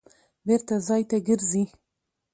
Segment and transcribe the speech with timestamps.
[0.47, 1.63] بېرته ځای ته ګرځي.